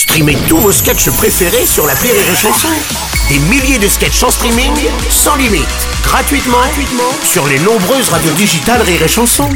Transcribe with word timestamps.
Streamez 0.00 0.38
tous 0.48 0.56
vos 0.56 0.72
sketchs 0.72 1.10
préférés 1.10 1.66
sur 1.66 1.86
la 1.86 1.92
Rire 1.92 2.14
et 2.14 2.34
Chanson. 2.34 2.68
Des 3.28 3.38
milliers 3.38 3.78
de 3.78 3.86
sketchs 3.86 4.22
en 4.22 4.30
streaming, 4.30 4.72
sans 5.10 5.36
limite, 5.36 5.66
gratuitement, 6.02 6.56
sur 7.22 7.46
les 7.46 7.58
nombreuses 7.58 8.08
radios 8.08 8.32
digitales 8.32 8.80
Rire 8.80 9.02
et 9.02 9.08
Chanson. 9.08 9.50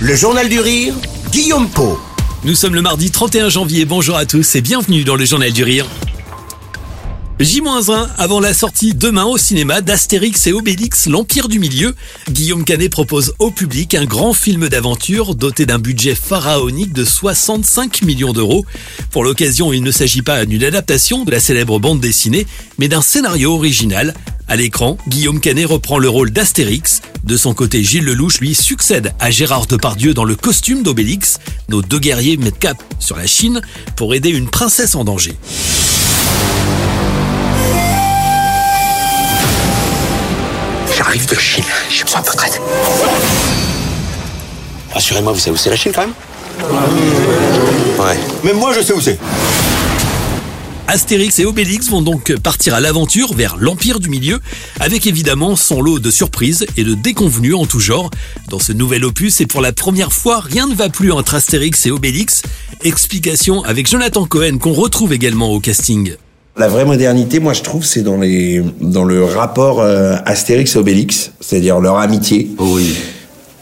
Le 0.00 0.14
Journal 0.14 0.48
du 0.48 0.60
Rire, 0.60 0.94
Guillaume 1.32 1.68
Po. 1.68 1.98
Nous 2.44 2.54
sommes 2.54 2.76
le 2.76 2.82
mardi 2.82 3.10
31 3.10 3.48
janvier, 3.48 3.84
bonjour 3.84 4.16
à 4.16 4.26
tous 4.26 4.54
et 4.54 4.60
bienvenue 4.60 5.02
dans 5.02 5.16
le 5.16 5.24
Journal 5.24 5.52
du 5.52 5.64
Rire. 5.64 5.86
J-1 7.40 8.06
avant 8.16 8.38
la 8.38 8.54
sortie 8.54 8.94
demain 8.94 9.24
au 9.24 9.36
cinéma 9.36 9.80
d'Astérix 9.80 10.46
et 10.46 10.52
Obélix, 10.52 11.06
l'Empire 11.06 11.48
du 11.48 11.58
Milieu. 11.58 11.96
Guillaume 12.30 12.64
Canet 12.64 12.88
propose 12.88 13.34
au 13.40 13.50
public 13.50 13.96
un 13.96 14.04
grand 14.04 14.34
film 14.34 14.68
d'aventure 14.68 15.34
doté 15.34 15.66
d'un 15.66 15.80
budget 15.80 16.14
pharaonique 16.14 16.92
de 16.92 17.04
65 17.04 18.02
millions 18.02 18.32
d'euros. 18.32 18.64
Pour 19.10 19.24
l'occasion, 19.24 19.72
il 19.72 19.82
ne 19.82 19.90
s'agit 19.90 20.22
pas 20.22 20.46
d'une 20.46 20.62
adaptation 20.62 21.24
de 21.24 21.32
la 21.32 21.40
célèbre 21.40 21.80
bande 21.80 21.98
dessinée, 21.98 22.46
mais 22.78 22.86
d'un 22.86 23.02
scénario 23.02 23.54
original. 23.54 24.14
À 24.46 24.54
l'écran, 24.54 24.96
Guillaume 25.08 25.40
Canet 25.40 25.66
reprend 25.66 25.98
le 25.98 26.08
rôle 26.08 26.30
d'Astérix. 26.30 27.02
De 27.24 27.36
son 27.36 27.52
côté, 27.52 27.82
Gilles 27.82 28.04
Lelouch 28.04 28.38
lui 28.38 28.54
succède 28.54 29.12
à 29.18 29.32
Gérard 29.32 29.66
Depardieu 29.66 30.14
dans 30.14 30.24
le 30.24 30.36
costume 30.36 30.84
d'Obélix. 30.84 31.40
Nos 31.68 31.82
deux 31.82 31.98
guerriers 31.98 32.36
mettent 32.36 32.60
cap 32.60 32.80
sur 33.00 33.16
la 33.16 33.26
Chine 33.26 33.60
pour 33.96 34.14
aider 34.14 34.30
une 34.30 34.48
princesse 34.48 34.94
en 34.94 35.02
danger. 35.02 35.34
J'arrive 41.14 41.30
de 41.30 41.38
Chine, 41.38 41.64
j'ai 41.88 42.02
besoin 42.02 42.22
de 42.22 42.26
votre 42.26 42.44
aide. 42.44 42.60
Rassurez-moi, 44.92 45.32
vous 45.32 45.38
savez 45.38 45.52
où 45.52 45.56
c'est 45.56 45.70
la 45.70 45.76
Chine 45.76 45.92
quand 45.94 46.00
même 46.00 46.14
Ouais. 48.00 48.18
Même 48.42 48.56
moi, 48.56 48.72
je 48.74 48.80
sais 48.80 48.92
où 48.92 49.00
c'est. 49.00 49.16
Astérix 50.88 51.38
et 51.38 51.44
Obélix 51.44 51.88
vont 51.88 52.02
donc 52.02 52.34
partir 52.38 52.74
à 52.74 52.80
l'aventure 52.80 53.32
vers 53.32 53.56
l'Empire 53.58 54.00
du 54.00 54.08
Milieu, 54.08 54.40
avec 54.80 55.06
évidemment 55.06 55.54
son 55.54 55.80
lot 55.80 56.00
de 56.00 56.10
surprises 56.10 56.66
et 56.76 56.82
de 56.82 56.94
déconvenues 56.94 57.54
en 57.54 57.66
tout 57.66 57.78
genre. 57.78 58.10
Dans 58.48 58.58
ce 58.58 58.72
nouvel 58.72 59.04
opus, 59.04 59.40
et 59.40 59.46
pour 59.46 59.60
la 59.60 59.72
première 59.72 60.12
fois, 60.12 60.40
rien 60.40 60.66
ne 60.66 60.74
va 60.74 60.88
plus 60.88 61.12
entre 61.12 61.36
Astérix 61.36 61.86
et 61.86 61.92
Obélix. 61.92 62.42
Explication 62.82 63.62
avec 63.62 63.88
Jonathan 63.88 64.26
Cohen 64.26 64.58
qu'on 64.58 64.72
retrouve 64.72 65.12
également 65.12 65.52
au 65.52 65.60
casting. 65.60 66.16
La 66.56 66.68
vraie 66.68 66.84
modernité, 66.84 67.40
moi, 67.40 67.52
je 67.52 67.62
trouve, 67.62 67.84
c'est 67.84 68.02
dans 68.02 68.16
les 68.16 68.62
dans 68.80 69.02
le 69.04 69.24
rapport 69.24 69.80
euh, 69.80 70.14
Astérix 70.24 70.76
et 70.76 70.78
Obélix, 70.78 71.32
c'est-à-dire 71.40 71.80
leur 71.80 71.98
amitié. 71.98 72.50
Oui. 72.58 72.94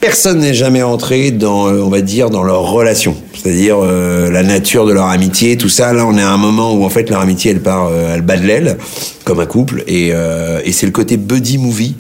Personne 0.01 0.41
n'est 0.41 0.53
jamais 0.53 0.83
entré 0.83 1.31
dans, 1.31 1.69
euh, 1.69 1.81
on 1.81 1.89
va 1.89 2.03
dire, 2.03 2.29
dans 2.29 2.43
leur 2.43 2.63
relation, 2.71 3.17
c'est-à-dire 3.33 3.77
euh, 3.81 4.31
la 4.31 4.43
nature 4.43 4.85
de 4.85 4.93
leur 4.93 5.07
amitié, 5.07 5.57
tout 5.57 5.69
ça. 5.71 5.93
Là, 5.95 6.05
on 6.05 6.19
est 6.19 6.23
à 6.23 6.31
un 6.33 6.37
moment 6.37 6.75
où 6.75 6.85
en 6.85 6.91
fait 6.91 7.09
leur 7.09 7.21
amitié, 7.21 7.53
elle 7.53 7.63
part, 7.63 7.87
euh, 7.87 8.15
elle 8.15 8.21
bat 8.23 8.37
de 8.37 8.47
l'aile, 8.47 8.77
comme 9.25 9.41
un 9.41 9.47
couple, 9.47 9.85
et, 9.87 10.11
euh, 10.13 10.61
et 10.65 10.73
c'est 10.73 10.87
le 10.87 10.93
côté 10.93 11.17
buddy 11.17 11.57
movie. 11.57 11.97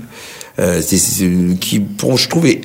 Euh, 0.58 0.82
c'est- 0.82 1.56
qui, 1.58 1.80
pour, 1.80 2.18
je 2.18 2.28
trouve, 2.28 2.44
est 2.46 2.60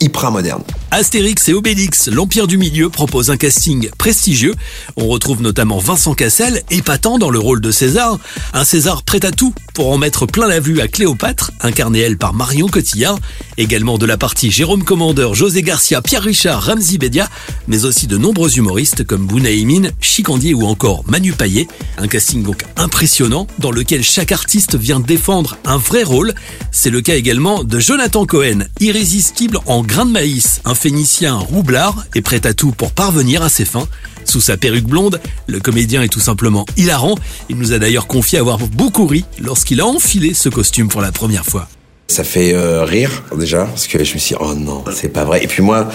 hyper 0.00 0.30
moderne. 0.30 0.62
Astérix 0.94 1.48
et 1.48 1.54
Obélix, 1.54 2.08
l'Empire 2.08 2.46
du 2.46 2.58
Milieu 2.58 2.90
propose 2.90 3.30
un 3.30 3.38
casting 3.38 3.88
prestigieux. 3.96 4.54
On 4.96 5.08
retrouve 5.08 5.40
notamment 5.40 5.78
Vincent 5.78 6.12
Cassel, 6.12 6.62
épatant 6.70 7.16
dans 7.16 7.30
le 7.30 7.38
rôle 7.38 7.62
de 7.62 7.70
César. 7.70 8.18
Un 8.52 8.64
César 8.64 9.02
prêt 9.02 9.24
à 9.24 9.30
tout 9.30 9.54
pour 9.74 9.90
en 9.90 9.98
mettre 9.98 10.26
plein 10.26 10.46
la 10.46 10.60
vue 10.60 10.80
à 10.80 10.88
Cléopâtre, 10.88 11.52
incarnée 11.60 12.00
elle 12.00 12.16
par 12.16 12.34
Marion 12.34 12.68
Cotillard. 12.68 13.18
Également 13.56 13.98
de 13.98 14.06
la 14.06 14.16
partie 14.16 14.50
Jérôme 14.50 14.84
Commandeur, 14.84 15.34
José 15.34 15.62
Garcia, 15.62 16.02
Pierre 16.02 16.22
Richard, 16.22 16.62
Ramzi 16.62 16.98
Bedia, 16.98 17.28
mais 17.68 17.84
aussi 17.84 18.06
de 18.06 18.18
nombreux 18.18 18.56
humoristes 18.56 19.04
comme 19.04 19.26
Bounaïmin, 19.26 19.90
Chicandier 20.00 20.54
ou 20.54 20.66
encore 20.66 21.04
Manu 21.06 21.32
Payet. 21.32 21.68
Un 21.98 22.08
casting 22.08 22.42
donc 22.42 22.64
impressionnant 22.76 23.46
dans 23.58 23.70
lequel 23.70 24.02
chaque 24.02 24.32
artiste 24.32 24.76
vient 24.76 25.00
défendre 25.00 25.56
un 25.64 25.76
vrai 25.76 26.02
rôle. 26.02 26.34
C'est 26.70 26.90
le 26.90 27.00
cas 27.00 27.16
également 27.16 27.64
de 27.64 27.78
Jonathan 27.78 28.26
Cohen, 28.26 28.64
irrésistible 28.80 29.58
en 29.66 29.82
grain 29.82 30.06
de 30.06 30.12
maïs, 30.12 30.60
un 30.64 30.74
phénicien 30.74 31.36
roublard 31.36 32.04
et 32.14 32.22
prêt 32.22 32.46
à 32.46 32.54
tout 32.54 32.72
pour 32.72 32.92
parvenir 32.92 33.42
à 33.42 33.48
ses 33.48 33.64
fins. 33.64 33.88
Sous 34.24 34.40
sa 34.40 34.56
perruque 34.56 34.86
blonde, 34.86 35.20
le 35.46 35.60
comédien 35.60 36.02
est 36.02 36.08
tout 36.08 36.20
simplement 36.20 36.66
hilarant. 36.76 37.16
Il 37.48 37.56
nous 37.56 37.72
a 37.72 37.78
d'ailleurs 37.78 38.06
confié 38.06 38.38
avoir 38.38 38.58
beaucoup 38.58 39.06
ri 39.06 39.24
lorsqu'il 39.40 39.80
a 39.80 39.86
enfilé 39.86 40.34
ce 40.34 40.48
costume 40.48 40.88
pour 40.88 41.00
la 41.00 41.12
première 41.12 41.44
fois. 41.44 41.68
Ça 42.08 42.24
fait 42.24 42.52
euh, 42.52 42.84
rire 42.84 43.22
déjà, 43.38 43.64
parce 43.64 43.86
que 43.86 44.04
je 44.04 44.14
me 44.14 44.18
suis 44.18 44.34
dit, 44.34 44.40
oh 44.40 44.54
non, 44.54 44.84
c'est 44.94 45.08
pas 45.08 45.24
vrai. 45.24 45.42
Et 45.42 45.46
puis 45.46 45.62
moi, 45.62 45.88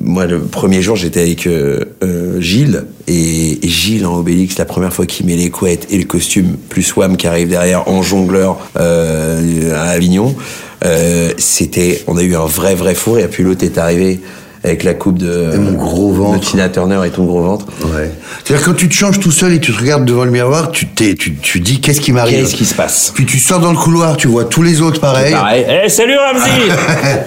moi 0.00 0.26
le 0.26 0.40
premier 0.42 0.82
jour, 0.82 0.94
j'étais 0.94 1.20
avec 1.20 1.46
euh, 1.46 1.96
euh, 2.02 2.40
Gilles, 2.40 2.84
et, 3.06 3.58
Gilles 3.62 4.04
en 4.04 4.18
Obélix, 4.18 4.58
la 4.58 4.66
première 4.66 4.92
fois 4.92 5.06
qu'il 5.06 5.24
met 5.24 5.36
les 5.36 5.48
couettes 5.48 5.86
et 5.90 5.96
le 5.96 6.04
costume, 6.04 6.56
plus 6.68 6.94
Wham 6.96 7.16
qui 7.16 7.26
arrive 7.26 7.48
derrière 7.48 7.88
en 7.88 8.02
jongleur 8.02 8.58
à 8.74 9.88
Avignon, 9.88 10.36
c'était, 11.38 12.02
on 12.06 12.18
a 12.18 12.22
eu 12.22 12.34
un 12.34 12.46
vrai 12.46 12.74
vrai 12.74 12.94
four, 12.94 13.18
et 13.18 13.28
puis 13.28 13.42
l'autre 13.42 13.64
est 13.64 13.78
arrivé 13.78 14.20
avec 14.62 14.84
la 14.84 14.94
coupe 14.94 15.18
de, 15.18 15.52
Et 15.54 15.58
mon 15.58 15.72
gros 15.72 16.12
ventre. 16.12 16.40
de 16.40 16.44
Tina 16.44 16.68
Turner 16.68 17.00
et 17.06 17.10
ton 17.10 17.24
gros 17.24 17.42
ventre. 17.42 17.66
Ouais. 17.86 18.10
C'est-à-dire 18.44 18.64
quand 18.66 18.74
tu 18.74 18.88
te 18.88 18.94
changes 18.94 19.18
tout 19.18 19.30
seul 19.32 19.52
et 19.54 19.60
tu 19.60 19.72
te 19.72 19.78
regardes 19.80 20.04
devant 20.04 20.24
le 20.24 20.30
miroir, 20.30 20.70
tu 20.70 20.86
t'es, 20.88 21.14
tu, 21.14 21.36
tu 21.36 21.60
dis 21.60 21.80
qu'est-ce 21.80 22.00
qui 22.00 22.12
m'arrive? 22.12 22.40
Qu'est-ce 22.44 22.54
qui 22.56 22.66
se 22.66 22.74
passe? 22.74 23.12
Puis 23.14 23.24
tu 23.26 23.38
sors 23.38 23.60
dans 23.60 23.72
le 23.72 23.78
couloir, 23.78 24.16
tu 24.16 24.28
vois 24.28 24.44
tous 24.44 24.62
les 24.62 24.80
autres 24.82 25.00
pareil. 25.00 25.32
Pareil. 25.32 25.64
Eh 25.84 25.88
salut 25.88 26.16
Ramzi 26.16 26.50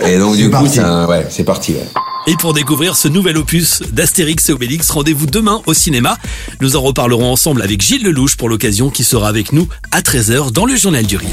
Et 0.13 0.17
donc 0.19 0.35
du 0.35 0.45
coup, 0.45 0.51
parti. 0.51 0.69
c'est 0.69 0.79
un- 0.81 1.07
ouais, 1.07 1.25
c'est 1.29 1.43
parti. 1.43 1.71
ouais. 1.73 1.87
Et 2.25 2.35
pour 2.37 2.53
découvrir 2.53 2.95
ce 2.95 3.07
nouvel 3.09 3.35
opus 3.37 3.81
d'Astérix 3.91 4.47
et 4.49 4.53
Obélix, 4.53 4.89
rendez-vous 4.91 5.25
demain 5.25 5.61
au 5.65 5.73
cinéma. 5.73 6.15
Nous 6.61 6.77
en 6.77 6.81
reparlerons 6.81 7.29
ensemble 7.31 7.61
avec 7.61 7.81
Gilles 7.81 8.03
Lelouch 8.03 8.37
pour 8.37 8.47
l'occasion 8.47 8.89
qui 8.89 9.03
sera 9.03 9.27
avec 9.27 9.51
nous 9.51 9.67
à 9.91 9.99
13h 10.01 10.51
dans 10.51 10.65
le 10.65 10.75
Journal 10.77 11.05
du 11.05 11.17
Rire. 11.17 11.27